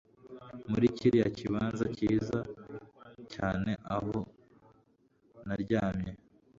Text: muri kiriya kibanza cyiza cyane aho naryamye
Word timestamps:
muri 0.69 0.85
kiriya 0.97 1.27
kibanza 1.37 1.85
cyiza 1.95 2.39
cyane 3.33 3.71
aho 3.95 4.17
naryamye 5.47 6.11